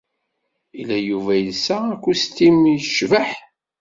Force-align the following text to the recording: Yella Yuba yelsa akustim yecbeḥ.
Yella 0.77 0.97
Yuba 1.09 1.33
yelsa 1.37 1.77
akustim 1.93 2.57
yecbeḥ. 2.73 3.29